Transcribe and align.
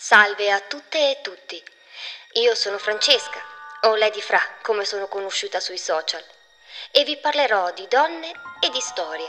Salve 0.00 0.52
a 0.52 0.60
tutte 0.60 1.10
e 1.10 1.20
tutti. 1.22 1.60
Io 2.34 2.54
sono 2.54 2.78
Francesca, 2.78 3.42
o 3.80 3.96
Lady 3.96 4.20
Fra, 4.20 4.40
come 4.62 4.84
sono 4.84 5.08
conosciuta 5.08 5.58
sui 5.58 5.76
social, 5.76 6.24
e 6.92 7.02
vi 7.02 7.16
parlerò 7.16 7.72
di 7.72 7.88
donne 7.88 8.30
e 8.60 8.70
di 8.70 8.80
storia, 8.80 9.28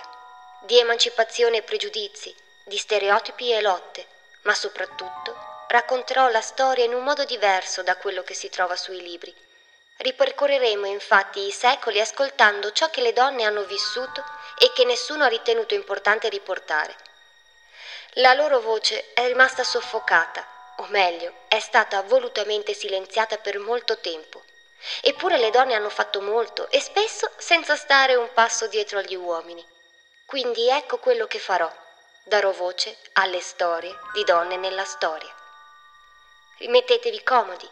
di 0.62 0.78
emancipazione 0.78 1.58
e 1.58 1.62
pregiudizi, 1.64 2.36
di 2.66 2.78
stereotipi 2.78 3.52
e 3.52 3.62
lotte, 3.62 4.06
ma 4.44 4.54
soprattutto 4.54 5.66
racconterò 5.70 6.30
la 6.30 6.42
storia 6.42 6.86
in 6.86 6.94
un 6.94 7.04
modo 7.04 7.26
diverso 7.26 7.82
da 7.82 7.98
quello 7.98 8.22
che 8.22 8.36
si 8.36 8.50
trova 8.50 8.76
sui 8.76 9.02
libri. 9.02 9.36
Ripercorreremo 9.98 10.86
infatti 10.86 11.48
i 11.48 11.52
secoli 11.52 12.00
ascoltando 12.00 12.72
ciò 12.74 12.92
che 12.92 13.02
le 13.02 13.12
donne 13.14 13.44
hanno 13.44 13.64
vissuto 13.64 14.24
e 14.56 14.72
che 14.74 14.86
nessuno 14.86 15.24
ha 15.24 15.30
ritenuto 15.30 15.74
importante 15.74 16.30
riportare. 16.30 16.96
La 18.14 18.36
loro 18.36 18.60
voce 18.60 19.14
è 19.14 19.26
rimasta 19.26 19.64
soffocata 19.64 20.58
o 20.80 20.88
meglio, 20.90 21.34
è 21.48 21.60
stata 21.60 22.02
volutamente 22.04 22.74
silenziata 22.74 23.38
per 23.38 23.60
molto 23.60 24.00
tempo. 24.00 24.44
Eppure 25.02 25.38
le 25.38 25.50
donne 25.50 25.74
hanno 25.74 25.90
fatto 25.90 26.22
molto 26.22 26.70
e 26.70 26.80
spesso 26.80 27.30
senza 27.38 27.76
stare 27.76 28.16
un 28.16 28.30
passo 28.34 28.68
dietro 28.68 29.00
agli 29.00 29.16
uomini. 29.16 29.66
Quindi 30.26 30.70
ecco 30.70 30.98
quello 30.98 31.28
che 31.28 31.40
farò. 31.40 31.72
Darò 32.24 32.52
voce 32.52 32.96
alle 33.14 33.42
storie 33.42 33.98
di 34.14 34.24
donne 34.24 34.56
nella 34.56 34.86
storia. 34.86 35.34
Rimettetevi 36.60 37.24
comodi, 37.24 37.70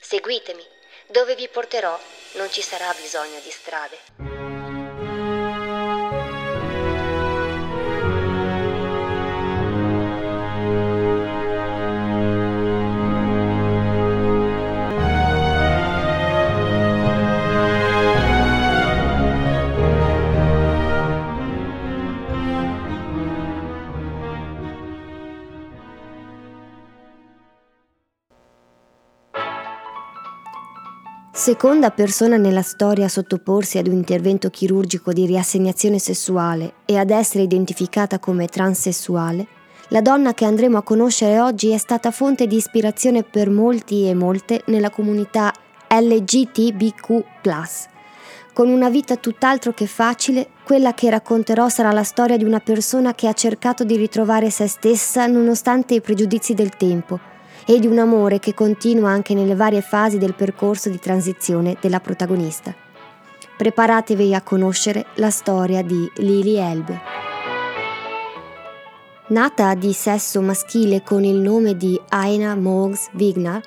seguitemi. 0.00 0.78
Dove 1.06 1.34
vi 1.34 1.48
porterò 1.48 1.98
non 2.32 2.50
ci 2.50 2.62
sarà 2.62 2.92
bisogno 2.94 3.40
di 3.40 3.50
strade. 3.50 4.39
Seconda 31.40 31.90
persona 31.90 32.36
nella 32.36 32.60
storia 32.60 33.06
a 33.06 33.08
sottoporsi 33.08 33.78
ad 33.78 33.86
un 33.86 33.94
intervento 33.94 34.50
chirurgico 34.50 35.10
di 35.10 35.24
riassegnazione 35.24 35.98
sessuale 35.98 36.74
e 36.84 36.98
ad 36.98 37.08
essere 37.08 37.44
identificata 37.44 38.18
come 38.18 38.46
transessuale, 38.46 39.46
la 39.88 40.02
donna 40.02 40.34
che 40.34 40.44
andremo 40.44 40.76
a 40.76 40.82
conoscere 40.82 41.40
oggi 41.40 41.70
è 41.70 41.78
stata 41.78 42.10
fonte 42.10 42.46
di 42.46 42.56
ispirazione 42.56 43.22
per 43.22 43.48
molti 43.48 44.06
e 44.06 44.12
molte 44.12 44.64
nella 44.66 44.90
comunità 44.90 45.50
LGTBQ. 45.88 47.24
Con 48.52 48.68
una 48.68 48.90
vita 48.90 49.16
tutt'altro 49.16 49.72
che 49.72 49.86
facile, 49.86 50.48
quella 50.62 50.92
che 50.92 51.08
racconterò 51.08 51.70
sarà 51.70 51.90
la 51.90 52.04
storia 52.04 52.36
di 52.36 52.44
una 52.44 52.60
persona 52.60 53.14
che 53.14 53.26
ha 53.26 53.32
cercato 53.32 53.82
di 53.82 53.96
ritrovare 53.96 54.50
se 54.50 54.66
stessa 54.66 55.26
nonostante 55.26 55.94
i 55.94 56.02
pregiudizi 56.02 56.52
del 56.52 56.76
tempo 56.76 57.29
e 57.70 57.78
di 57.78 57.86
un 57.86 57.98
amore 57.98 58.40
che 58.40 58.52
continua 58.52 59.10
anche 59.10 59.32
nelle 59.32 59.54
varie 59.54 59.80
fasi 59.80 60.18
del 60.18 60.34
percorso 60.34 60.88
di 60.88 60.98
transizione 60.98 61.76
della 61.80 62.00
protagonista. 62.00 62.74
Preparatevi 63.56 64.34
a 64.34 64.42
conoscere 64.42 65.06
la 65.14 65.30
storia 65.30 65.80
di 65.80 66.10
Lily 66.16 66.56
Elbe. 66.56 67.00
Nata 69.28 69.72
di 69.74 69.92
sesso 69.92 70.40
maschile 70.40 71.04
con 71.04 71.22
il 71.22 71.36
nome 71.36 71.76
di 71.76 71.96
Aina 72.08 72.56
Mogs 72.56 73.08
Vignar, 73.12 73.62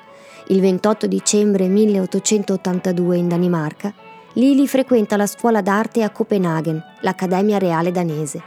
il 0.47 0.59
28 0.59 1.07
dicembre 1.07 1.69
1882 1.69 3.15
in 3.15 3.29
Danimarca, 3.29 3.93
Lily 4.33 4.67
frequenta 4.67 5.15
la 5.15 5.28
scuola 5.28 5.61
d'arte 5.61 6.03
a 6.03 6.09
Copenaghen, 6.09 6.83
l'Accademia 6.99 7.57
Reale 7.57 7.91
danese. 7.91 8.44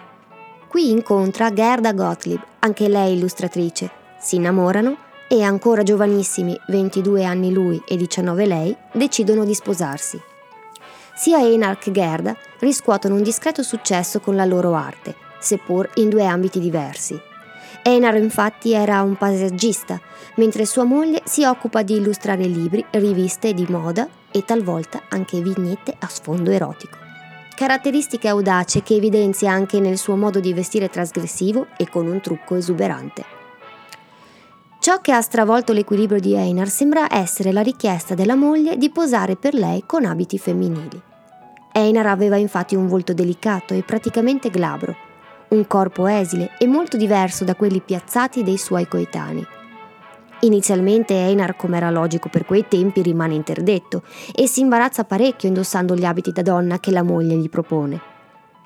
Qui 0.69 0.91
incontra 0.91 1.51
Gerda 1.51 1.95
Gottlieb, 1.95 2.43
anche 2.59 2.89
lei 2.89 3.17
illustratrice. 3.17 3.91
Si 4.21 4.37
innamorano 4.37 5.05
e 5.29 5.43
ancora 5.43 5.83
giovanissimi, 5.83 6.59
22 6.69 7.25
anni 7.25 7.53
lui 7.53 7.83
e 7.87 7.97
19 7.97 8.47
lei, 8.47 8.77
decidono 8.93 9.45
di 9.45 9.55
sposarsi. 9.55 10.21
Sia 11.15 11.39
Einar 11.39 11.79
che 11.79 11.91
Gerda 11.91 12.37
riscuotono 12.59 13.15
un 13.15 13.23
discreto 13.23 13.63
successo 13.63 14.21
con 14.21 14.37
la 14.37 14.45
loro 14.45 14.75
arte, 14.75 15.15
seppur 15.39 15.89
in 15.95 16.09
due 16.09 16.27
ambiti 16.27 16.61
diversi. 16.61 17.19
Einar 17.83 18.17
infatti 18.17 18.73
era 18.73 19.01
un 19.03 19.17
paesaggista, 19.17 20.01
mentre 20.37 20.67
sua 20.67 20.85
moglie 20.85 21.23
si 21.25 21.45
occupa 21.45 21.83
di 21.83 21.95
illustrare 21.95 22.45
libri, 22.45 22.85
riviste 22.91 23.55
di 23.55 23.67
moda 23.69 24.09
e 24.31 24.45
talvolta 24.45 25.03
anche 25.09 25.41
vignette 25.41 25.95
a 25.99 26.09
sfondo 26.09 26.51
erotico. 26.51 26.99
Caratteristiche 27.55 28.29
audace 28.29 28.83
che 28.83 28.97
evidenzia 28.97 29.51
anche 29.51 29.81
nel 29.81 29.97
suo 29.97 30.17
modo 30.17 30.41
di 30.41 30.53
vestire 30.53 30.91
trasgressivo 30.91 31.69
e 31.79 31.89
con 31.89 32.07
un 32.07 32.21
trucco 32.21 32.57
esuberante. 32.57 33.36
Ciò 34.87 35.01
che 35.01 35.11
ha 35.11 35.21
stravolto 35.21 35.73
l'equilibrio 35.73 36.21
di 36.21 36.35
Einar 36.35 36.69
sembra 36.69 37.13
essere 37.13 37.51
la 37.51 37.61
richiesta 37.61 38.15
della 38.15 38.37
moglie 38.37 38.77
di 38.77 38.89
posare 38.89 39.35
per 39.35 39.53
lei 39.53 39.83
con 39.85 40.05
abiti 40.05 40.39
femminili. 40.39 41.03
Einar 41.73 42.07
aveva 42.07 42.37
infatti 42.37 42.77
un 42.77 42.87
volto 42.87 43.13
delicato 43.13 43.75
e 43.75 43.83
praticamente 43.83 44.49
glabro, 44.49 44.95
un 45.49 45.67
corpo 45.67 46.07
esile 46.07 46.53
e 46.57 46.69
molto 46.69 46.97
diverso 46.97 47.43
da 47.43 47.57
quelli 47.57 47.81
piazzati 47.81 48.45
dei 48.45 48.57
suoi 48.59 48.87
coetanei. 48.87 49.45
Inizialmente 50.43 51.15
Einar, 51.15 51.57
come 51.57 51.79
era 51.79 51.91
logico 51.91 52.29
per 52.29 52.45
quei 52.45 52.69
tempi, 52.69 53.03
rimane 53.03 53.35
interdetto 53.35 54.05
e 54.33 54.47
si 54.47 54.61
imbarazza 54.61 55.03
parecchio 55.03 55.49
indossando 55.49 55.97
gli 55.97 56.05
abiti 56.05 56.31
da 56.31 56.43
donna 56.43 56.79
che 56.79 56.93
la 56.93 57.03
moglie 57.03 57.35
gli 57.35 57.49
propone. 57.49 58.01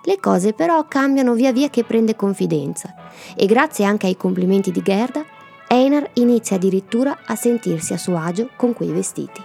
Le 0.05 0.21
cose 0.21 0.53
però 0.53 0.85
cambiano 0.87 1.33
via 1.33 1.51
via 1.51 1.71
che 1.71 1.83
prende 1.83 2.15
confidenza 2.15 2.95
e 3.35 3.47
grazie 3.47 3.87
anche 3.87 4.07
ai 4.07 4.19
complimenti 4.19 4.71
di 4.71 4.83
Gerda 4.83 5.39
Einar 5.73 6.11
inizia 6.15 6.57
addirittura 6.57 7.19
a 7.25 7.37
sentirsi 7.37 7.93
a 7.93 7.97
suo 7.97 8.17
agio 8.17 8.51
con 8.57 8.73
quei 8.73 8.91
vestiti. 8.91 9.41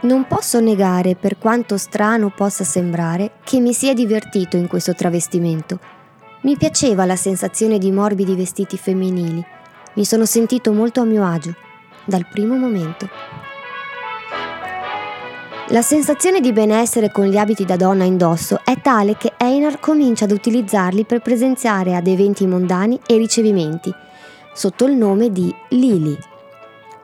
Non 0.00 0.26
posso 0.26 0.58
negare, 0.58 1.14
per 1.14 1.36
quanto 1.36 1.76
strano 1.76 2.30
possa 2.30 2.64
sembrare, 2.64 3.32
che 3.44 3.60
mi 3.60 3.74
sia 3.74 3.92
divertito 3.92 4.56
in 4.56 4.68
questo 4.68 4.94
travestimento. 4.94 5.78
Mi 6.44 6.56
piaceva 6.56 7.04
la 7.04 7.16
sensazione 7.16 7.76
di 7.76 7.90
morbidi 7.90 8.34
vestiti 8.34 8.78
femminili. 8.78 9.44
Mi 9.96 10.04
sono 10.06 10.24
sentito 10.24 10.72
molto 10.72 11.02
a 11.02 11.04
mio 11.04 11.26
agio, 11.26 11.54
dal 12.06 12.26
primo 12.26 12.56
momento. 12.56 13.06
La 15.74 15.82
sensazione 15.82 16.38
di 16.38 16.52
benessere 16.52 17.10
con 17.10 17.26
gli 17.26 17.36
abiti 17.36 17.64
da 17.64 17.74
donna 17.74 18.04
indosso 18.04 18.60
è 18.62 18.80
tale 18.80 19.16
che 19.16 19.32
Einar 19.36 19.80
comincia 19.80 20.24
ad 20.24 20.30
utilizzarli 20.30 21.02
per 21.04 21.20
presenziare 21.20 21.96
ad 21.96 22.06
eventi 22.06 22.46
mondani 22.46 22.96
e 23.04 23.16
ricevimenti, 23.16 23.92
sotto 24.52 24.86
il 24.86 24.94
nome 24.94 25.32
di 25.32 25.52
Lili. 25.70 26.16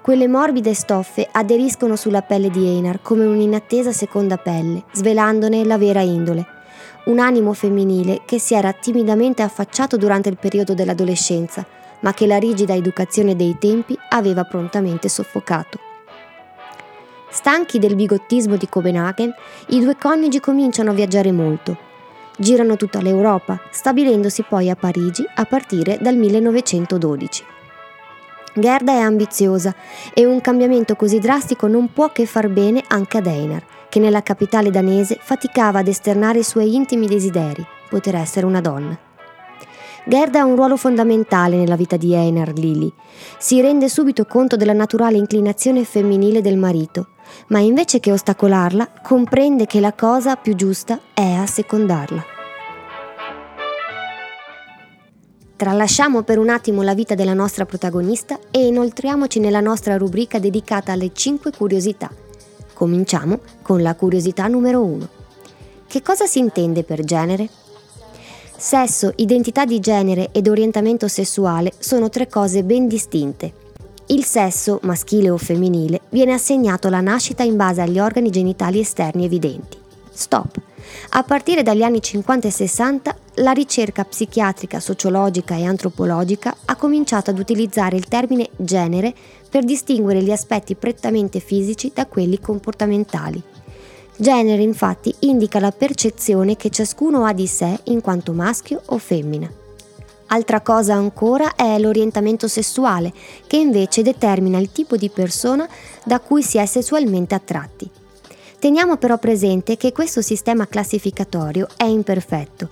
Quelle 0.00 0.28
morbide 0.28 0.72
stoffe 0.72 1.28
aderiscono 1.32 1.96
sulla 1.96 2.22
pelle 2.22 2.48
di 2.48 2.64
Einar 2.64 3.02
come 3.02 3.24
un'inattesa 3.24 3.90
seconda 3.90 4.36
pelle, 4.36 4.84
svelandone 4.92 5.64
la 5.64 5.76
vera 5.76 6.02
indole. 6.02 6.46
Un 7.06 7.18
animo 7.18 7.52
femminile 7.54 8.20
che 8.24 8.38
si 8.38 8.54
era 8.54 8.72
timidamente 8.72 9.42
affacciato 9.42 9.96
durante 9.96 10.28
il 10.28 10.38
periodo 10.38 10.74
dell'adolescenza, 10.74 11.66
ma 12.02 12.14
che 12.14 12.28
la 12.28 12.38
rigida 12.38 12.76
educazione 12.76 13.34
dei 13.34 13.56
tempi 13.58 13.98
aveva 14.10 14.44
prontamente 14.44 15.08
soffocato. 15.08 15.89
Stanchi 17.32 17.78
del 17.78 17.94
bigottismo 17.94 18.56
di 18.56 18.68
Copenaghen, 18.68 19.32
i 19.68 19.78
due 19.78 19.96
coniugi 19.96 20.40
cominciano 20.40 20.90
a 20.90 20.94
viaggiare 20.94 21.30
molto. 21.30 21.76
Girano 22.36 22.76
tutta 22.76 23.00
l'Europa, 23.00 23.60
stabilendosi 23.70 24.44
poi 24.48 24.68
a 24.68 24.74
Parigi 24.74 25.24
a 25.36 25.44
partire 25.44 25.98
dal 26.00 26.16
1912. 26.16 27.44
Gerda 28.54 28.92
è 28.92 28.98
ambiziosa 28.98 29.72
e 30.12 30.26
un 30.26 30.40
cambiamento 30.40 30.96
così 30.96 31.20
drastico 31.20 31.68
non 31.68 31.92
può 31.92 32.10
che 32.10 32.26
far 32.26 32.48
bene 32.48 32.82
anche 32.88 33.18
ad 33.18 33.26
Einar, 33.26 33.64
che 33.88 34.00
nella 34.00 34.24
capitale 34.24 34.72
danese 34.72 35.16
faticava 35.20 35.78
ad 35.78 35.86
esternare 35.86 36.40
i 36.40 36.44
suoi 36.44 36.74
intimi 36.74 37.06
desideri, 37.06 37.64
poter 37.88 38.16
essere 38.16 38.44
una 38.44 38.60
donna. 38.60 38.98
Gerda 40.04 40.40
ha 40.40 40.44
un 40.44 40.56
ruolo 40.56 40.76
fondamentale 40.76 41.56
nella 41.56 41.76
vita 41.76 41.96
di 41.96 42.12
Einar 42.12 42.52
Lili. 42.54 42.92
Si 43.38 43.60
rende 43.60 43.88
subito 43.88 44.24
conto 44.24 44.56
della 44.56 44.72
naturale 44.72 45.16
inclinazione 45.16 45.84
femminile 45.84 46.40
del 46.40 46.56
marito 46.56 47.10
ma 47.48 47.58
invece 47.58 48.00
che 48.00 48.12
ostacolarla, 48.12 48.90
comprende 49.02 49.66
che 49.66 49.80
la 49.80 49.92
cosa 49.92 50.36
più 50.36 50.54
giusta 50.54 51.00
è 51.14 51.32
assecondarla. 51.32 52.24
Tralasciamo 55.56 56.22
per 56.22 56.38
un 56.38 56.48
attimo 56.48 56.80
la 56.80 56.94
vita 56.94 57.14
della 57.14 57.34
nostra 57.34 57.66
protagonista 57.66 58.38
e 58.50 58.66
inoltriamoci 58.66 59.40
nella 59.40 59.60
nostra 59.60 59.98
rubrica 59.98 60.38
dedicata 60.38 60.92
alle 60.92 61.12
5 61.12 61.50
curiosità. 61.52 62.10
Cominciamo 62.72 63.40
con 63.60 63.82
la 63.82 63.94
curiosità 63.94 64.46
numero 64.46 64.82
1. 64.82 65.08
Che 65.86 66.00
cosa 66.00 66.24
si 66.24 66.38
intende 66.38 66.82
per 66.82 67.04
genere? 67.04 67.48
Sesso, 68.56 69.12
identità 69.16 69.66
di 69.66 69.80
genere 69.80 70.30
ed 70.32 70.48
orientamento 70.48 71.08
sessuale 71.08 71.72
sono 71.78 72.08
tre 72.08 72.26
cose 72.26 72.62
ben 72.64 72.88
distinte. 72.88 73.52
Il 74.10 74.24
sesso, 74.24 74.80
maschile 74.82 75.30
o 75.30 75.36
femminile, 75.36 76.00
viene 76.08 76.32
assegnato 76.32 76.88
alla 76.88 77.00
nascita 77.00 77.44
in 77.44 77.54
base 77.54 77.80
agli 77.80 78.00
organi 78.00 78.30
genitali 78.30 78.80
esterni 78.80 79.24
evidenti. 79.24 79.78
Stop. 80.10 80.60
A 81.10 81.22
partire 81.22 81.62
dagli 81.62 81.84
anni 81.84 82.02
50 82.02 82.48
e 82.48 82.50
60, 82.50 83.16
la 83.34 83.52
ricerca 83.52 84.04
psichiatrica, 84.04 84.80
sociologica 84.80 85.54
e 85.54 85.64
antropologica 85.64 86.56
ha 86.64 86.74
cominciato 86.74 87.30
ad 87.30 87.38
utilizzare 87.38 87.94
il 87.94 88.08
termine 88.08 88.48
genere 88.56 89.14
per 89.48 89.62
distinguere 89.62 90.24
gli 90.24 90.32
aspetti 90.32 90.74
prettamente 90.74 91.38
fisici 91.38 91.92
da 91.94 92.06
quelli 92.06 92.40
comportamentali. 92.40 93.40
Genere 94.16 94.62
infatti 94.62 95.14
indica 95.20 95.60
la 95.60 95.70
percezione 95.70 96.56
che 96.56 96.70
ciascuno 96.70 97.24
ha 97.24 97.32
di 97.32 97.46
sé 97.46 97.78
in 97.84 98.00
quanto 98.00 98.32
maschio 98.32 98.82
o 98.86 98.98
femmina. 98.98 99.59
Altra 100.32 100.60
cosa 100.60 100.94
ancora 100.94 101.56
è 101.56 101.76
l'orientamento 101.78 102.46
sessuale, 102.46 103.12
che 103.48 103.56
invece 103.56 104.02
determina 104.02 104.58
il 104.58 104.70
tipo 104.70 104.96
di 104.96 105.08
persona 105.08 105.68
da 106.04 106.20
cui 106.20 106.44
si 106.44 106.56
è 106.58 106.66
sessualmente 106.66 107.34
attratti. 107.34 107.90
Teniamo 108.60 108.96
però 108.96 109.18
presente 109.18 109.76
che 109.76 109.90
questo 109.90 110.22
sistema 110.22 110.68
classificatorio 110.68 111.66
è 111.76 111.84
imperfetto. 111.84 112.68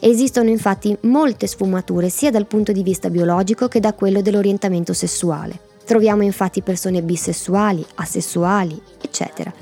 Esistono 0.00 0.48
infatti 0.48 0.96
molte 1.02 1.46
sfumature 1.46 2.08
sia 2.08 2.30
dal 2.30 2.46
punto 2.46 2.72
di 2.72 2.82
vista 2.82 3.10
biologico 3.10 3.68
che 3.68 3.78
da 3.78 3.92
quello 3.92 4.22
dell'orientamento 4.22 4.94
sessuale. 4.94 5.58
Troviamo 5.84 6.22
infatti 6.22 6.62
persone 6.62 7.02
bisessuali, 7.02 7.84
asessuali, 7.96 8.80
eccetera. 9.02 9.52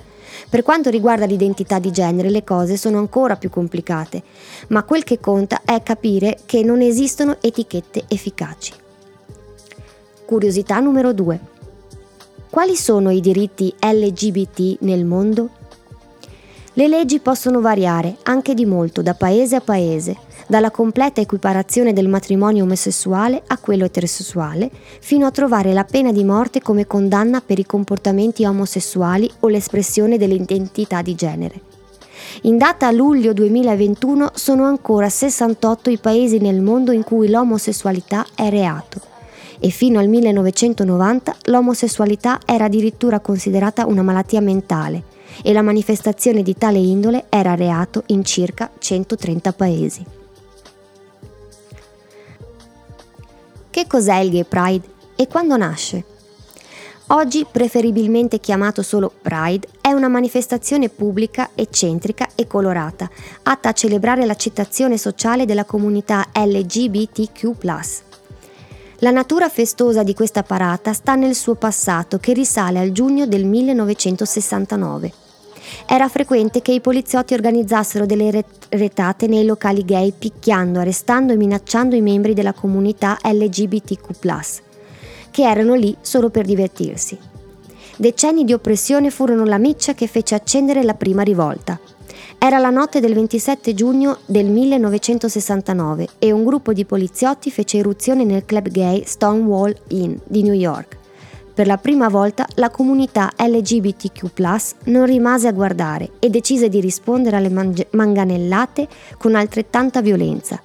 Per 0.49 0.63
quanto 0.63 0.91
riguarda 0.91 1.27
l'identità 1.27 1.79
di 1.79 1.91
genere 1.91 2.31
le 2.31 2.45
cose 2.45 2.77
sono 2.77 2.99
ancora 2.99 3.37
più 3.37 3.51
complicate, 3.51 4.23
ma 4.69 4.83
quel 4.85 5.05
che 5.05 5.21
conta 5.21 5.63
è 5.65 5.83
capire 5.83 6.39
che 6.47 6.63
non 6.63 6.81
esistono 6.81 7.37
etichette 7.41 8.05
efficaci. 8.09 8.73
Curiosità 10.25 10.79
numero 10.81 11.13
2. 11.13 11.41
Quali 12.49 12.77
sono 12.77 13.11
i 13.11 13.21
diritti 13.21 13.73
LGBT 13.79 14.79
nel 14.81 15.05
mondo? 15.05 15.60
Le 16.81 16.89
leggi 16.89 17.19
possono 17.19 17.61
variare, 17.61 18.17
anche 18.23 18.55
di 18.55 18.65
molto, 18.65 19.03
da 19.03 19.13
paese 19.13 19.55
a 19.55 19.61
paese, 19.61 20.17
dalla 20.47 20.71
completa 20.71 21.21
equiparazione 21.21 21.93
del 21.93 22.09
matrimonio 22.09 22.65
omosessuale 22.65 23.43
a 23.49 23.59
quello 23.59 23.85
eterosessuale, 23.85 24.71
fino 24.99 25.27
a 25.27 25.31
trovare 25.31 25.75
la 25.75 25.85
pena 25.85 26.11
di 26.11 26.25
morte 26.25 26.63
come 26.63 26.87
condanna 26.87 27.43
per 27.43 27.59
i 27.59 27.67
comportamenti 27.67 28.47
omosessuali 28.47 29.31
o 29.41 29.49
l'espressione 29.49 30.17
dell'identità 30.17 31.03
di 31.03 31.15
genere. 31.15 31.61
In 32.45 32.57
data 32.57 32.91
luglio 32.91 33.35
2021 33.35 34.31
sono 34.33 34.65
ancora 34.65 35.11
68 35.11 35.91
i 35.91 35.99
paesi 35.99 36.39
nel 36.39 36.63
mondo 36.63 36.93
in 36.93 37.05
cui 37.05 37.29
l'omosessualità 37.29 38.25
è 38.35 38.49
reato 38.49 39.03
e 39.59 39.69
fino 39.69 39.99
al 39.99 40.09
1990 40.09 41.37
l'omosessualità 41.43 42.39
era 42.47 42.65
addirittura 42.65 43.21
considerata 43.21 43.85
una 43.85 44.01
malattia 44.01 44.41
mentale 44.41 45.19
e 45.43 45.53
la 45.53 45.63
manifestazione 45.63 46.43
di 46.43 46.57
tale 46.57 46.79
indole 46.79 47.27
era 47.29 47.55
reato 47.55 48.05
in 48.07 48.25
circa 48.25 48.71
130 48.79 49.53
paesi. 49.53 50.05
Che 53.71 53.87
cos'è 53.87 54.17
il 54.17 54.31
Gay 54.31 54.45
Pride 54.45 54.89
e 55.17 55.27
quando 55.29 55.57
nasce? 55.57 56.05
Oggi 57.13 57.45
preferibilmente 57.51 58.39
chiamato 58.39 58.83
solo 58.83 59.13
Pride, 59.21 59.67
è 59.81 59.91
una 59.91 60.07
manifestazione 60.07 60.89
pubblica, 60.89 61.51
eccentrica 61.57 62.29
e 62.37 62.47
colorata, 62.47 63.11
atta 63.43 63.71
a 63.71 63.73
celebrare 63.73 64.25
l'accettazione 64.25 64.97
sociale 64.97 65.45
della 65.45 65.65
comunità 65.65 66.29
LGBTQ. 66.33 67.51
La 68.99 69.11
natura 69.11 69.49
festosa 69.49 70.05
di 70.05 70.15
questa 70.15 70.45
parata 70.45 70.93
sta 70.93 71.17
nel 71.17 71.35
suo 71.35 71.57
passato 71.57 72.19
che 72.19 72.33
risale 72.33 72.79
al 72.79 72.93
giugno 72.93 73.27
del 73.27 73.45
1969. 73.45 75.20
Era 75.87 76.09
frequente 76.09 76.63
che 76.63 76.73
i 76.73 76.81
poliziotti 76.81 77.35
organizzassero 77.35 78.07
delle 78.07 78.45
retate 78.69 79.27
nei 79.27 79.45
locali 79.45 79.85
gay 79.85 80.13
picchiando, 80.17 80.81
arrestando 80.81 81.33
e 81.33 81.37
minacciando 81.37 81.97
i 81.97 82.01
membri 82.01 82.35
della 82.35 82.53
comunità 82.53 83.19
LGBTQ, 83.23 84.63
che 85.31 85.43
erano 85.43 85.75
lì 85.75 85.97
solo 86.01 86.31
per 86.31 86.45
divertirsi. 86.47 87.19
Decenni 87.97 88.45
di 88.45 88.53
oppressione 88.53 89.11
furono 89.11 89.45
la 89.45 89.59
miccia 89.59 89.95
che 89.95 90.07
fece 90.07 90.35
accendere 90.35 90.83
la 90.83 90.95
prima 90.95 91.23
rivolta. 91.23 91.79
Era 92.39 92.59
la 92.59 92.71
notte 92.71 93.01
del 93.01 93.13
27 93.13 93.75
giugno 93.75 94.21
del 94.25 94.47
1969 94.47 96.09
e 96.19 96.33
un 96.33 96.45
gruppo 96.45 96.73
di 96.73 96.87
poliziotti 96.87 97.51
fece 97.51 97.77
irruzione 97.77 98.25
nel 98.25 98.47
club 98.47 98.71
gay 98.71 99.03
Stonewall 99.05 99.75
Inn 99.89 100.17
di 100.25 100.43
New 100.43 100.55
York. 100.55 101.00
Per 101.61 101.69
la 101.69 101.77
prima 101.77 102.09
volta 102.09 102.47
la 102.55 102.71
comunità 102.71 103.33
LGBTQ 103.37 104.31
non 104.85 105.05
rimase 105.05 105.47
a 105.47 105.53
guardare 105.53 106.13
e 106.19 106.31
decise 106.31 106.71
di 106.71 106.81
rispondere 106.81 107.37
alle 107.37 107.51
mangi- 107.51 107.87
manganellate 107.91 108.89
con 109.19 109.35
altrettanta 109.35 110.01
violenza. 110.01 110.59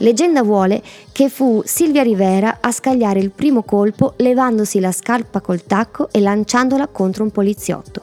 Leggenda 0.00 0.42
vuole 0.42 0.82
che 1.10 1.30
fu 1.30 1.62
Silvia 1.64 2.02
Rivera 2.02 2.58
a 2.60 2.70
scagliare 2.70 3.18
il 3.18 3.30
primo 3.30 3.62
colpo 3.62 4.12
levandosi 4.18 4.78
la 4.78 4.92
scarpa 4.92 5.40
col 5.40 5.64
tacco 5.64 6.10
e 6.12 6.20
lanciandola 6.20 6.88
contro 6.88 7.24
un 7.24 7.30
poliziotto. 7.30 8.02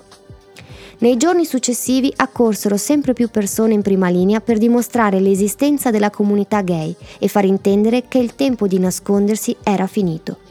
Nei 1.01 1.17
giorni 1.17 1.45
successivi 1.45 2.11
accorsero 2.15 2.77
sempre 2.77 3.13
più 3.13 3.29
persone 3.29 3.75
in 3.75 3.83
prima 3.83 4.09
linea 4.09 4.41
per 4.41 4.57
dimostrare 4.57 5.19
l'esistenza 5.19 5.91
della 5.91 6.09
comunità 6.09 6.61
gay 6.61 6.95
e 7.19 7.27
far 7.27 7.45
intendere 7.45 8.07
che 8.07 8.17
il 8.17 8.33
tempo 8.33 8.65
di 8.65 8.79
nascondersi 8.79 9.55
era 9.61 9.85
finito. 9.85 10.42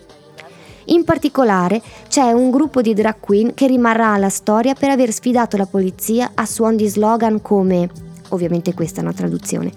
In 0.87 1.05
particolare 1.05 1.81
c'è 2.09 2.33
un 2.33 2.51
gruppo 2.51 2.81
di 2.81 2.93
drag 2.93 3.17
queen 3.21 3.55
che 3.55 3.67
rimarrà 3.67 4.13
alla 4.13 4.29
storia 4.29 4.75
per 4.75 4.91
aver 4.91 5.13
sfidato 5.13 5.57
la 5.57 5.67
polizia 5.67 6.33
a 6.35 6.45
suon 6.45 6.75
di 6.75 6.89
slogan 6.89 7.41
come, 7.41 7.89
ovviamente 8.31 8.75
questa 8.75 9.01
è 9.01 9.03
una 9.05 9.13
traduzione, 9.13 9.71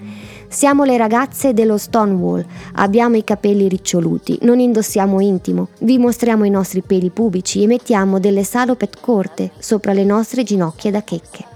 siamo 0.48 0.84
le 0.84 0.98
ragazze 0.98 1.54
dello 1.54 1.78
Stonewall, 1.78 2.46
abbiamo 2.74 3.18
i 3.18 3.24
capelli 3.24 3.68
riccioluti, 3.68 4.40
non 4.42 4.60
indossiamo 4.60 5.20
intimo, 5.20 5.68
vi 5.80 5.98
mostriamo 5.98 6.44
i 6.44 6.50
nostri 6.50 6.82
peli 6.82 7.10
pubici 7.10 7.62
e 7.62 7.68
mettiamo 7.68 8.20
delle 8.20 8.44
salopet 8.44 9.00
corte 9.00 9.52
sopra 9.60 9.94
le 9.94 10.06
nostre 10.06 10.44
ginocchia 10.44 10.92
da 10.92 11.04
checche. 11.04 11.54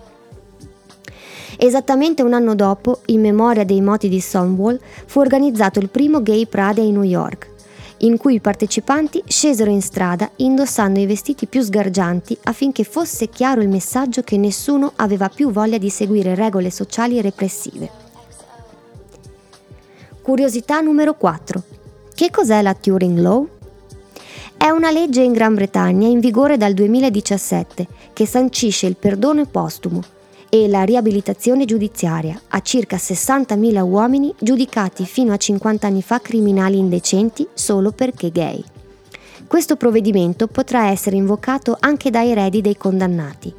Esattamente 1.57 2.21
un 2.21 2.33
anno 2.33 2.55
dopo, 2.55 2.99
in 3.07 3.19
memoria 3.19 3.65
dei 3.65 3.81
moti 3.81 4.07
di 4.07 4.19
Stonewall, 4.19 4.79
fu 5.05 5.19
organizzato 5.19 5.79
il 5.79 5.89
primo 5.89 6.21
Gay 6.21 6.45
Pride 6.45 6.81
a 6.81 6.85
New 6.85 7.03
York, 7.03 7.49
in 7.99 8.17
cui 8.17 8.35
i 8.35 8.39
partecipanti 8.39 9.23
scesero 9.25 9.71
in 9.71 9.81
strada 9.81 10.29
indossando 10.37 10.99
i 10.99 11.05
vestiti 11.05 11.47
più 11.47 11.61
sgargianti 11.61 12.37
affinché 12.43 12.83
fosse 12.83 13.29
chiaro 13.29 13.61
il 13.61 13.69
messaggio 13.69 14.21
che 14.21 14.37
nessuno 14.37 14.93
aveva 14.95 15.29
più 15.29 15.51
voglia 15.51 15.77
di 15.77 15.89
seguire 15.89 16.35
regole 16.35 16.69
sociali 16.71 17.19
repressive. 17.21 17.89
Curiosità 20.21 20.79
numero 20.79 21.15
4. 21.15 21.63
Che 22.13 22.29
cos'è 22.29 22.61
la 22.61 22.73
Turing 22.73 23.17
Law? 23.17 23.47
È 24.55 24.69
una 24.69 24.91
legge 24.91 25.21
in 25.21 25.31
Gran 25.31 25.55
Bretagna 25.55 26.07
in 26.07 26.19
vigore 26.19 26.57
dal 26.57 26.73
2017 26.73 27.87
che 28.13 28.25
sancisce 28.25 28.85
il 28.87 28.97
perdono 28.97 29.45
postumo 29.45 30.17
e 30.49 30.67
la 30.67 30.83
riabilitazione 30.83 31.65
giudiziaria 31.65 32.39
a 32.49 32.59
circa 32.61 32.97
60.000 32.97 33.81
uomini 33.81 34.33
giudicati 34.39 35.05
fino 35.05 35.31
a 35.31 35.37
50 35.37 35.87
anni 35.87 36.01
fa 36.01 36.19
criminali 36.19 36.77
indecenti 36.77 37.47
solo 37.53 37.91
perché 37.91 38.31
gay. 38.31 38.63
Questo 39.47 39.75
provvedimento 39.75 40.47
potrà 40.47 40.89
essere 40.89 41.15
invocato 41.15 41.77
anche 41.79 42.09
dai 42.09 42.31
eredi 42.31 42.61
dei 42.61 42.77
condannati. 42.77 43.53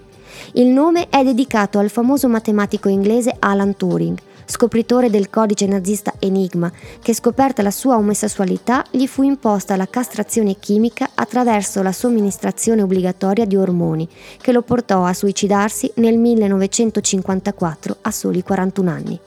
Il 0.53 0.67
nome 0.67 1.09
è 1.09 1.23
dedicato 1.23 1.79
al 1.79 1.91
famoso 1.91 2.29
matematico 2.29 2.89
inglese 2.89 3.35
Alan 3.39 3.77
Turing, 3.77 4.19
scopritore 4.51 5.09
del 5.09 5.31
codice 5.31 5.67
nazista 5.67 6.15
Enigma, 6.19 6.71
che 7.01 7.15
scoperta 7.15 7.63
la 7.63 7.71
sua 7.71 7.97
omosessualità 7.97 8.85
gli 8.91 9.07
fu 9.07 9.23
imposta 9.23 9.77
la 9.77 9.89
castrazione 9.89 10.59
chimica 10.59 11.11
attraverso 11.15 11.83
la 11.83 11.93
somministrazione 11.93 12.83
obbligatoria 12.83 13.47
di 13.47 13.57
ormoni, 13.57 14.09
che 14.41 14.53
lo 14.53 14.63
portò 14.63 15.05
a 15.05 15.15
suicidarsi 15.15 15.91
nel 15.97 16.19
1954 16.19 17.97
a 18.03 18.11
soli 18.11 18.43
41 18.43 18.91
anni. 18.91 19.21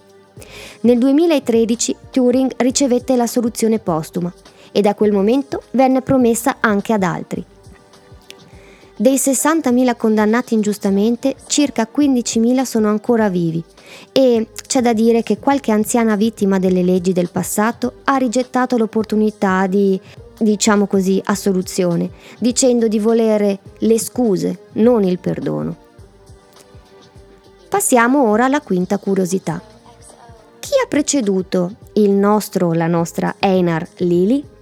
Nel 0.82 0.98
2013 0.98 1.96
Turing 2.12 2.53
ricevette 2.58 3.15
la 3.15 3.27
soluzione 3.27 3.80
postuma 3.80 4.32
e 4.72 4.82
da 4.82 4.94
quel 4.94 5.12
momento 5.12 5.63
venne 5.72 6.01
promessa 6.01 6.58
anche 6.60 6.92
ad 6.94 7.03
altri. 7.03 7.46
Dei 8.95 9.15
60.000 9.15 9.95
condannati 9.97 10.53
ingiustamente, 10.53 11.35
circa 11.47 11.88
15.000 11.91 12.62
sono 12.62 12.89
ancora 12.89 13.27
vivi 13.27 13.63
e 14.12 14.50
c'è 14.67 14.81
da 14.81 14.93
dire 14.93 15.23
che 15.23 15.39
qualche 15.39 15.71
anziana 15.71 16.15
vittima 16.15 16.59
delle 16.59 16.83
leggi 16.83 17.12
del 17.12 17.31
passato 17.31 18.01
ha 18.03 18.17
rigettato 18.17 18.77
l'opportunità 18.77 19.65
di, 19.65 20.00
diciamo 20.38 20.85
così, 20.85 21.19
assoluzione, 21.25 22.12
dicendo 22.38 22.88
di 22.88 23.00
volere 23.00 23.59
le 23.79 24.00
scuse, 24.00 24.59
non 24.73 25.03
il 25.03 25.17
perdono. 25.17 25.75
Passiamo 27.67 28.29
ora 28.29 28.45
alla 28.45 28.62
quinta 28.62 29.00
curiosità. 29.00 29.59
chi 30.59 30.73
ha 30.83 30.88
preceduto 30.88 31.77
il 31.93 32.12
nostro 32.12 32.73
la 32.73 32.88
nostra 32.88 33.35
Einar 33.39 33.88
Lili? 33.97 34.52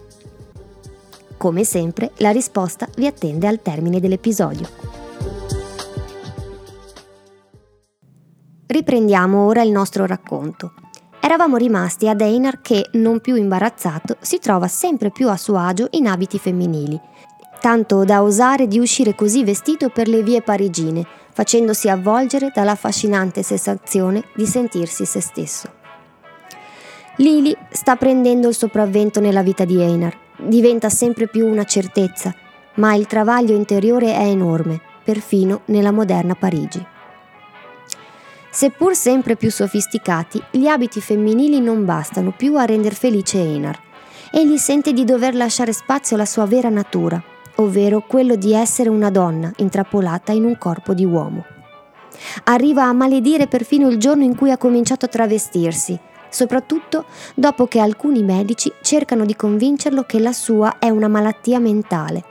Come 1.41 1.63
sempre, 1.63 2.11
la 2.17 2.29
risposta 2.29 2.87
vi 2.97 3.07
attende 3.07 3.47
al 3.47 3.63
termine 3.63 3.99
dell'episodio. 3.99 4.67
Riprendiamo 8.67 9.47
ora 9.47 9.63
il 9.63 9.71
nostro 9.71 10.05
racconto. 10.05 10.73
Eravamo 11.19 11.57
rimasti 11.57 12.07
ad 12.07 12.21
Einar 12.21 12.61
che, 12.61 12.89
non 12.91 13.21
più 13.21 13.33
imbarazzato, 13.33 14.17
si 14.19 14.37
trova 14.37 14.67
sempre 14.67 15.09
più 15.09 15.29
a 15.29 15.35
suo 15.35 15.57
agio 15.57 15.87
in 15.93 16.05
abiti 16.05 16.37
femminili, 16.37 17.01
tanto 17.59 18.05
da 18.05 18.21
osare 18.21 18.67
di 18.67 18.77
uscire 18.77 19.15
così 19.15 19.43
vestito 19.43 19.89
per 19.89 20.07
le 20.07 20.21
vie 20.21 20.43
parigine, 20.43 21.03
facendosi 21.31 21.89
avvolgere 21.89 22.51
dalla 22.53 22.73
affascinante 22.73 23.41
sensazione 23.41 24.25
di 24.35 24.45
sentirsi 24.45 25.05
se 25.05 25.21
stesso. 25.21 25.67
Lily 27.15 27.57
sta 27.71 27.95
prendendo 27.95 28.47
il 28.47 28.53
sopravvento 28.53 29.19
nella 29.19 29.41
vita 29.41 29.65
di 29.65 29.81
Einar, 29.81 30.15
diventa 30.43 30.89
sempre 30.89 31.27
più 31.27 31.47
una 31.47 31.63
certezza, 31.63 32.33
ma 32.75 32.93
il 32.95 33.07
travaglio 33.07 33.55
interiore 33.55 34.13
è 34.13 34.25
enorme, 34.25 34.79
perfino 35.03 35.61
nella 35.65 35.91
moderna 35.91 36.35
Parigi. 36.35 36.85
Seppur 38.49 38.95
sempre 38.95 39.35
più 39.35 39.49
sofisticati, 39.49 40.41
gli 40.51 40.67
abiti 40.67 40.99
femminili 40.99 41.61
non 41.61 41.85
bastano 41.85 42.31
più 42.31 42.57
a 42.57 42.65
render 42.65 42.93
felice 42.93 43.39
Einar. 43.39 43.79
Egli 44.29 44.57
sente 44.57 44.93
di 44.93 45.05
dover 45.05 45.35
lasciare 45.35 45.71
spazio 45.73 46.15
alla 46.15 46.25
sua 46.25 46.45
vera 46.45 46.69
natura, 46.69 47.21
ovvero 47.55 48.01
quello 48.01 48.35
di 48.35 48.53
essere 48.53 48.89
una 48.89 49.09
donna 49.09 49.51
intrappolata 49.57 50.31
in 50.31 50.43
un 50.43 50.57
corpo 50.57 50.93
di 50.93 51.05
uomo. 51.05 51.45
Arriva 52.43 52.83
a 52.83 52.93
maledire 52.93 53.47
perfino 53.47 53.87
il 53.87 53.97
giorno 53.97 54.23
in 54.23 54.35
cui 54.35 54.51
ha 54.51 54.57
cominciato 54.57 55.05
a 55.05 55.09
travestirsi, 55.09 55.97
soprattutto 56.31 57.05
dopo 57.35 57.67
che 57.67 57.79
alcuni 57.79 58.23
medici 58.23 58.71
cercano 58.81 59.25
di 59.25 59.35
convincerlo 59.35 60.03
che 60.03 60.19
la 60.19 60.33
sua 60.33 60.79
è 60.79 60.89
una 60.89 61.07
malattia 61.07 61.59
mentale. 61.59 62.23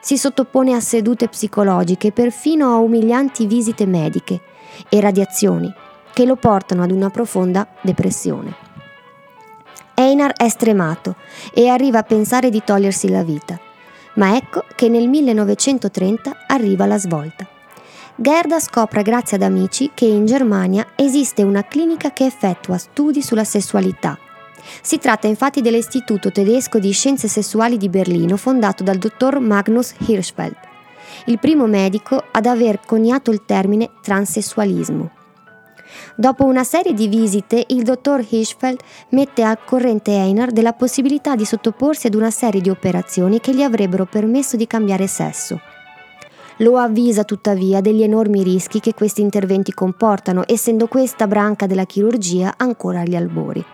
Si 0.00 0.16
sottopone 0.16 0.74
a 0.74 0.80
sedute 0.80 1.28
psicologiche, 1.28 2.12
perfino 2.12 2.70
a 2.70 2.76
umilianti 2.76 3.46
visite 3.46 3.86
mediche, 3.86 4.40
e 4.88 5.00
radiazioni 5.00 5.72
che 6.12 6.26
lo 6.26 6.36
portano 6.36 6.82
ad 6.82 6.90
una 6.90 7.10
profonda 7.10 7.66
depressione. 7.80 8.54
Einar 9.94 10.32
è 10.32 10.48
stremato 10.48 11.16
e 11.52 11.68
arriva 11.68 12.00
a 12.00 12.02
pensare 12.02 12.50
di 12.50 12.62
togliersi 12.62 13.08
la 13.08 13.22
vita, 13.22 13.58
ma 14.14 14.36
ecco 14.36 14.64
che 14.74 14.88
nel 14.88 15.08
1930 15.08 16.44
arriva 16.46 16.84
la 16.86 16.98
svolta. 16.98 17.53
Gerda 18.16 18.60
scopre 18.60 19.02
grazie 19.02 19.36
ad 19.36 19.42
amici 19.42 19.90
che 19.92 20.04
in 20.04 20.24
Germania 20.24 20.86
esiste 20.94 21.42
una 21.42 21.64
clinica 21.64 22.12
che 22.12 22.26
effettua 22.26 22.78
studi 22.78 23.22
sulla 23.22 23.44
sessualità. 23.44 24.18
Si 24.80 24.98
tratta 24.98 25.26
infatti 25.26 25.60
dell'Istituto 25.60 26.30
tedesco 26.30 26.78
di 26.78 26.92
scienze 26.92 27.28
sessuali 27.28 27.76
di 27.76 27.88
Berlino 27.88 28.36
fondato 28.36 28.82
dal 28.82 28.98
dottor 28.98 29.40
Magnus 29.40 29.94
Hirschfeld 29.98 30.72
il 31.26 31.38
primo 31.38 31.66
medico 31.66 32.22
ad 32.30 32.46
aver 32.46 32.80
coniato 32.84 33.30
il 33.30 33.44
termine 33.44 33.90
transessualismo. 34.02 35.10
Dopo 36.16 36.44
una 36.44 36.64
serie 36.64 36.92
di 36.92 37.08
visite, 37.08 37.64
il 37.68 37.82
dottor 37.82 38.24
Hirschfeld 38.28 38.80
mette 39.10 39.42
al 39.42 39.58
corrente 39.64 40.10
Einar 40.10 40.50
della 40.50 40.72
possibilità 40.72 41.34
di 41.36 41.44
sottoporsi 41.44 42.06
ad 42.06 42.14
una 42.14 42.30
serie 42.30 42.60
di 42.60 42.70
operazioni 42.70 43.40
che 43.40 43.54
gli 43.54 43.62
avrebbero 43.62 44.04
permesso 44.06 44.56
di 44.56 44.66
cambiare 44.66 45.06
sesso. 45.06 45.60
Lo 46.58 46.78
avvisa 46.78 47.24
tuttavia 47.24 47.80
degli 47.80 48.02
enormi 48.02 48.42
rischi 48.44 48.78
che 48.78 48.94
questi 48.94 49.22
interventi 49.22 49.72
comportano, 49.72 50.44
essendo 50.46 50.86
questa 50.86 51.26
branca 51.26 51.66
della 51.66 51.84
chirurgia 51.84 52.54
ancora 52.56 53.00
agli 53.00 53.16
albori. 53.16 53.64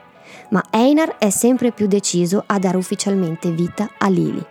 Ma 0.50 0.64
Einar 0.70 1.18
è 1.18 1.28
sempre 1.28 1.72
più 1.72 1.86
deciso 1.86 2.42
a 2.46 2.58
dare 2.58 2.78
ufficialmente 2.78 3.50
vita 3.50 3.90
a 3.98 4.08
Lily. 4.08 4.42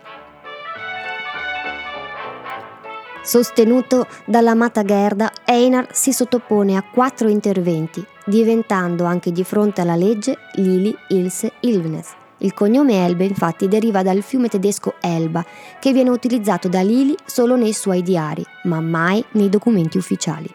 Sostenuto 3.22 4.06
dall'amata 4.24 4.82
Gerda, 4.82 5.30
Einar 5.44 5.88
si 5.92 6.12
sottopone 6.12 6.76
a 6.76 6.82
quattro 6.82 7.28
interventi, 7.28 8.04
diventando 8.24 9.04
anche 9.04 9.32
di 9.32 9.44
fronte 9.44 9.80
alla 9.80 9.96
legge 9.96 10.36
Lili 10.54 10.94
Ilse 11.08 11.52
Ilvnes. 11.60 12.18
Il 12.42 12.54
cognome 12.54 13.04
Elbe 13.04 13.24
infatti 13.24 13.68
deriva 13.68 14.02
dal 14.02 14.22
fiume 14.22 14.48
tedesco 14.48 14.94
Elba, 15.00 15.44
che 15.78 15.92
viene 15.92 16.08
utilizzato 16.08 16.68
da 16.68 16.80
Lili 16.80 17.14
solo 17.26 17.54
nei 17.54 17.74
suoi 17.74 18.02
diari, 18.02 18.44
ma 18.64 18.80
mai 18.80 19.22
nei 19.32 19.50
documenti 19.50 19.98
ufficiali. 19.98 20.48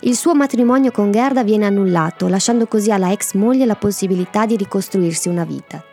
Il 0.00 0.16
suo 0.16 0.34
matrimonio 0.34 0.90
con 0.90 1.12
Gerda 1.12 1.44
viene 1.44 1.66
annullato, 1.66 2.26
lasciando 2.26 2.66
così 2.66 2.90
alla 2.90 3.12
ex 3.12 3.34
moglie 3.34 3.66
la 3.66 3.76
possibilità 3.76 4.46
di 4.46 4.56
ricostruirsi 4.56 5.28
una 5.28 5.44
vita. 5.44 5.84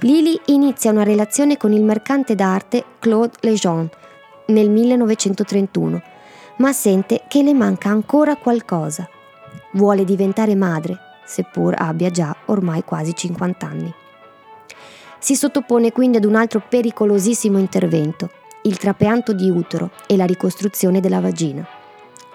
Lili 0.00 0.38
inizia 0.46 0.90
una 0.90 1.04
relazione 1.04 1.56
con 1.56 1.72
il 1.72 1.84
mercante 1.84 2.34
d'arte 2.34 2.84
Claude 2.98 3.36
Lejeune, 3.40 3.88
nel 4.48 4.68
1931, 4.68 6.02
ma 6.58 6.72
sente 6.72 7.22
che 7.28 7.42
le 7.42 7.54
manca 7.54 7.88
ancora 7.88 8.36
qualcosa. 8.36 9.08
Vuole 9.72 10.04
diventare 10.04 10.56
madre, 10.56 10.98
seppur 11.24 11.74
abbia 11.78 12.10
già 12.10 12.34
ormai 12.46 12.82
quasi 12.82 13.14
50 13.14 13.66
anni. 13.66 13.94
Si 15.20 15.34
sottopone 15.34 15.90
quindi 15.90 16.16
ad 16.16 16.24
un 16.24 16.36
altro 16.36 16.62
pericolosissimo 16.66 17.58
intervento, 17.58 18.30
il 18.62 18.78
trapianto 18.78 19.32
di 19.32 19.50
utero 19.50 19.90
e 20.06 20.16
la 20.16 20.24
ricostruzione 20.24 21.00
della 21.00 21.20
vagina. 21.20 21.66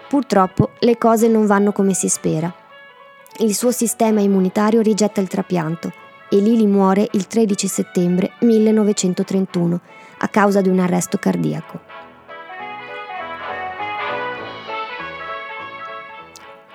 Purtroppo 0.08 0.70
le 0.80 0.98
cose 0.98 1.26
non 1.26 1.46
vanno 1.46 1.72
come 1.72 1.94
si 1.94 2.08
spera. 2.08 2.52
Il 3.38 3.54
suo 3.54 3.70
sistema 3.70 4.20
immunitario 4.20 4.82
rigetta 4.82 5.20
il 5.20 5.28
trapianto 5.28 5.92
e 6.28 6.36
Lili 6.36 6.66
muore 6.66 7.08
il 7.12 7.26
13 7.26 7.66
settembre 7.66 8.32
1931 8.40 9.80
a 10.18 10.28
causa 10.28 10.60
di 10.60 10.68
un 10.68 10.78
arresto 10.78 11.16
cardiaco. 11.16 11.80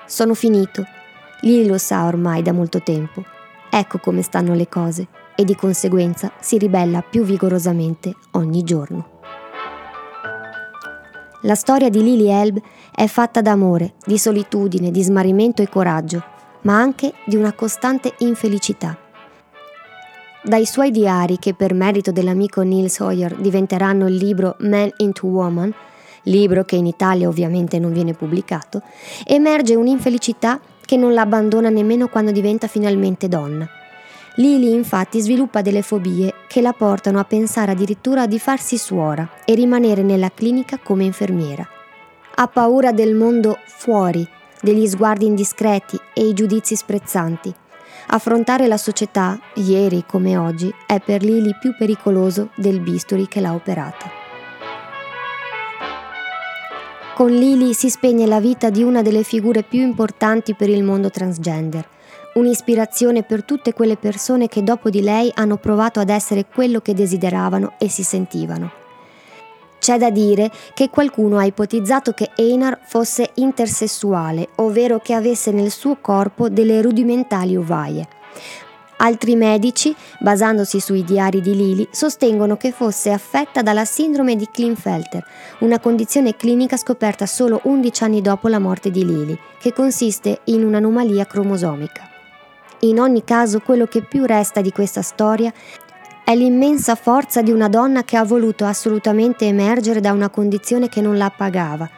Sono 0.05 0.33
finito. 0.33 0.83
Lily 1.41 1.67
lo 1.67 1.77
sa 1.77 2.05
ormai 2.05 2.41
da 2.41 2.51
molto 2.51 2.81
tempo. 2.81 3.23
Ecco 3.69 3.99
come 3.99 4.23
stanno 4.23 4.55
le 4.55 4.67
cose 4.67 5.07
e 5.39 5.45
di 5.45 5.55
conseguenza 5.55 6.33
si 6.41 6.57
ribella 6.57 7.01
più 7.01 7.23
vigorosamente 7.23 8.13
ogni 8.31 8.61
giorno. 8.63 9.21
La 11.43 11.55
storia 11.55 11.87
di 11.87 12.03
Lily 12.03 12.27
Elb 12.27 12.61
è 12.93 13.07
fatta 13.07 13.39
d'amore, 13.39 13.93
di 14.05 14.17
solitudine, 14.17 14.91
di 14.91 15.01
smarrimento 15.01 15.61
e 15.61 15.69
coraggio, 15.69 16.21
ma 16.63 16.77
anche 16.77 17.13
di 17.25 17.37
una 17.37 17.53
costante 17.53 18.15
infelicità. 18.17 18.97
Dai 20.43 20.65
suoi 20.65 20.91
diari, 20.91 21.39
che 21.39 21.53
per 21.53 21.73
merito 21.73 22.11
dell'amico 22.11 22.61
Neil 22.61 22.89
Sawyer 22.89 23.33
diventeranno 23.35 24.09
il 24.09 24.15
libro 24.15 24.57
Man 24.59 24.91
into 24.97 25.27
Woman, 25.27 25.73
libro 26.23 26.65
che 26.65 26.75
in 26.75 26.85
Italia 26.85 27.29
ovviamente 27.29 27.79
non 27.79 27.93
viene 27.93 28.11
pubblicato, 28.11 28.81
emerge 29.25 29.75
un'infelicità 29.75 30.59
che 30.83 30.97
non 30.97 31.13
la 31.13 31.21
abbandona 31.21 31.69
nemmeno 31.69 32.09
quando 32.09 32.31
diventa 32.31 32.67
finalmente 32.67 33.29
donna. 33.29 33.78
Lily 34.39 34.71
infatti 34.71 35.19
sviluppa 35.19 35.61
delle 35.61 35.81
fobie 35.81 36.33
che 36.47 36.61
la 36.61 36.71
portano 36.71 37.19
a 37.19 37.25
pensare 37.25 37.71
addirittura 37.71 38.25
di 38.25 38.39
farsi 38.39 38.77
suora 38.77 39.29
e 39.43 39.53
rimanere 39.53 40.01
nella 40.01 40.31
clinica 40.33 40.79
come 40.81 41.03
infermiera. 41.03 41.67
Ha 42.35 42.47
paura 42.47 42.93
del 42.93 43.15
mondo 43.15 43.57
fuori, 43.65 44.25
degli 44.61 44.87
sguardi 44.87 45.25
indiscreti 45.25 45.99
e 46.13 46.25
i 46.25 46.33
giudizi 46.33 46.77
sprezzanti. 46.77 47.53
Affrontare 48.11 48.67
la 48.67 48.77
società, 48.77 49.37
ieri 49.55 50.05
come 50.07 50.37
oggi, 50.37 50.73
è 50.87 51.01
per 51.01 51.21
Lily 51.21 51.57
più 51.59 51.75
pericoloso 51.77 52.51
del 52.55 52.79
bisturi 52.79 53.27
che 53.27 53.41
l'ha 53.41 53.53
operata. 53.53 54.09
Con 57.13 57.29
Lily 57.29 57.73
si 57.73 57.89
spegne 57.89 58.25
la 58.25 58.39
vita 58.39 58.69
di 58.69 58.83
una 58.83 59.01
delle 59.01 59.23
figure 59.23 59.63
più 59.63 59.81
importanti 59.81 60.55
per 60.55 60.69
il 60.69 60.81
mondo 60.81 61.09
transgender, 61.09 61.85
un'ispirazione 62.33 63.23
per 63.23 63.43
tutte 63.43 63.73
quelle 63.73 63.97
persone 63.97 64.47
che 64.47 64.63
dopo 64.63 64.89
di 64.89 65.01
lei 65.01 65.31
hanno 65.35 65.57
provato 65.57 65.99
ad 65.99 66.09
essere 66.09 66.45
quello 66.45 66.79
che 66.79 66.93
desideravano 66.93 67.73
e 67.77 67.89
si 67.89 68.03
sentivano. 68.03 68.71
C'è 69.79 69.97
da 69.97 70.09
dire 70.09 70.51
che 70.73 70.89
qualcuno 70.89 71.37
ha 71.37 71.45
ipotizzato 71.45 72.11
che 72.11 72.31
Einar 72.35 72.79
fosse 72.83 73.31
intersessuale, 73.35 74.49
ovvero 74.55 74.99
che 74.99 75.13
avesse 75.13 75.51
nel 75.51 75.71
suo 75.71 75.97
corpo 76.01 76.49
delle 76.49 76.81
rudimentali 76.81 77.55
ovaie. 77.55 78.07
Altri 79.01 79.37
medici, 79.37 79.95
basandosi 80.19 80.81
sui 80.81 81.05
diari 81.05 81.39
di 81.39 81.55
Lili, 81.55 81.87
sostengono 81.89 82.57
che 82.57 82.73
fosse 82.73 83.11
affetta 83.11 83.61
dalla 83.61 83.85
sindrome 83.85 84.35
di 84.35 84.49
Klinefelter, 84.51 85.25
una 85.59 85.79
condizione 85.79 86.35
clinica 86.35 86.75
scoperta 86.75 87.25
solo 87.25 87.61
11 87.63 88.03
anni 88.03 88.21
dopo 88.21 88.49
la 88.49 88.59
morte 88.59 88.91
di 88.91 89.05
Lili, 89.05 89.39
che 89.57 89.71
consiste 89.71 90.41
in 90.45 90.65
un'anomalia 90.65 91.25
cromosomica. 91.25 92.08
In 92.81 92.99
ogni 92.99 93.23
caso, 93.23 93.59
quello 93.59 93.85
che 93.85 94.01
più 94.01 94.25
resta 94.25 94.61
di 94.61 94.71
questa 94.71 95.01
storia 95.01 95.51
è 96.23 96.35
l'immensa 96.35 96.95
forza 96.95 97.41
di 97.41 97.51
una 97.51 97.67
donna 97.67 98.03
che 98.03 98.15
ha 98.15 98.23
voluto 98.23 98.63
assolutamente 98.63 99.45
emergere 99.45 99.99
da 99.99 100.13
una 100.13 100.29
condizione 100.29 100.87
che 100.87 101.01
non 101.01 101.17
la 101.17 101.29
pagava, 101.29 101.89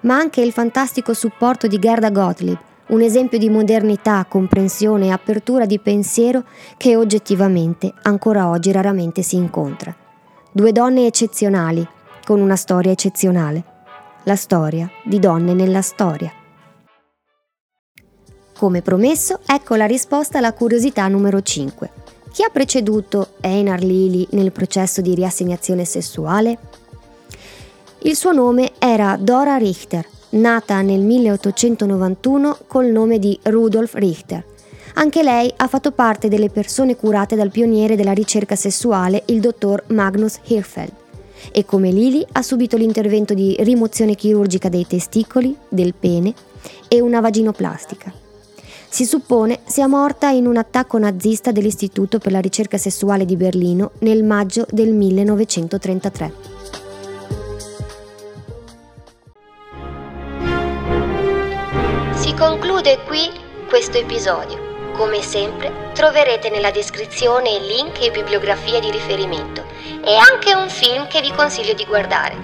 ma 0.00 0.16
anche 0.16 0.40
il 0.40 0.52
fantastico 0.52 1.14
supporto 1.14 1.66
di 1.66 1.78
Gerda 1.78 2.10
Gottlieb, 2.10 2.58
un 2.86 3.00
esempio 3.00 3.38
di 3.38 3.48
modernità, 3.48 4.26
comprensione 4.28 5.06
e 5.06 5.10
apertura 5.10 5.66
di 5.66 5.78
pensiero 5.78 6.44
che 6.76 6.96
oggettivamente 6.96 7.92
ancora 8.02 8.48
oggi 8.48 8.72
raramente 8.72 9.22
si 9.22 9.36
incontra. 9.36 9.94
Due 10.50 10.72
donne 10.72 11.06
eccezionali, 11.06 11.86
con 12.24 12.40
una 12.40 12.56
storia 12.56 12.92
eccezionale. 12.92 13.64
La 14.24 14.36
storia 14.36 14.90
di 15.04 15.18
donne 15.18 15.54
nella 15.54 15.82
storia. 15.82 16.32
Come 18.56 18.82
promesso, 18.82 19.40
ecco 19.46 19.74
la 19.74 19.84
risposta 19.84 20.38
alla 20.38 20.52
curiosità 20.52 21.08
numero 21.08 21.42
5. 21.42 21.90
Chi 22.32 22.44
ha 22.44 22.50
preceduto 22.50 23.30
Einar 23.40 23.82
Lili 23.82 24.26
nel 24.30 24.52
processo 24.52 25.00
di 25.00 25.12
riassegnazione 25.14 25.84
sessuale? 25.84 26.58
Il 28.02 28.14
suo 28.14 28.32
nome 28.32 28.70
era 28.78 29.16
Dora 29.20 29.56
Richter, 29.56 30.06
nata 30.30 30.80
nel 30.82 31.00
1891 31.00 32.58
col 32.68 32.86
nome 32.86 33.18
di 33.18 33.36
Rudolf 33.42 33.94
Richter. 33.94 34.44
Anche 34.94 35.24
lei 35.24 35.52
ha 35.56 35.66
fatto 35.66 35.90
parte 35.90 36.28
delle 36.28 36.48
persone 36.48 36.94
curate 36.94 37.34
dal 37.34 37.50
pioniere 37.50 37.96
della 37.96 38.12
ricerca 38.12 38.54
sessuale, 38.54 39.24
il 39.26 39.40
dottor 39.40 39.82
Magnus 39.88 40.38
Hirschfeld, 40.44 40.92
e 41.50 41.64
come 41.64 41.90
Lili 41.90 42.24
ha 42.32 42.42
subito 42.42 42.76
l'intervento 42.76 43.34
di 43.34 43.56
rimozione 43.60 44.14
chirurgica 44.14 44.68
dei 44.68 44.86
testicoli, 44.86 45.56
del 45.68 45.92
pene 45.92 46.32
e 46.86 47.00
una 47.00 47.20
vaginoplastica. 47.20 48.22
Si 48.94 49.04
suppone 49.04 49.58
sia 49.64 49.88
morta 49.88 50.28
in 50.28 50.46
un 50.46 50.56
attacco 50.56 50.98
nazista 50.98 51.50
dell'Istituto 51.50 52.20
per 52.20 52.30
la 52.30 52.38
ricerca 52.38 52.78
sessuale 52.78 53.24
di 53.24 53.34
Berlino 53.34 53.90
nel 54.02 54.22
maggio 54.22 54.64
del 54.70 54.92
1933. 54.92 56.32
conclude 62.36 63.02
qui 63.06 63.28
questo 63.68 63.98
episodio. 63.98 64.92
Come 64.96 65.22
sempre 65.22 65.90
troverete 65.92 66.48
nella 66.50 66.70
descrizione 66.70 67.58
link 67.58 68.00
e 68.00 68.12
bibliografia 68.12 68.78
di 68.78 68.92
riferimento 68.92 69.64
e 70.04 70.14
anche 70.14 70.54
un 70.54 70.68
film 70.68 71.08
che 71.08 71.20
vi 71.20 71.32
consiglio 71.32 71.74
di 71.74 71.84
guardare. 71.84 72.36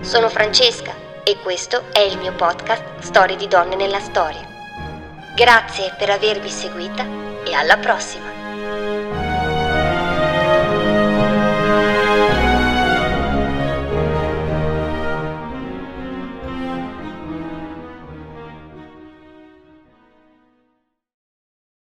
Sono 0.00 0.28
Francesca 0.28 0.94
e 1.24 1.38
questo 1.42 1.82
è 1.92 2.00
il 2.00 2.18
mio 2.18 2.34
podcast 2.34 3.00
Storie 3.00 3.36
di 3.36 3.48
donne 3.48 3.74
nella 3.74 3.98
storia. 3.98 4.51
Grazie 5.34 5.94
per 5.96 6.10
avermi 6.10 6.50
seguita 6.50 7.06
e 7.42 7.54
alla 7.54 7.78
prossima! 7.78 8.31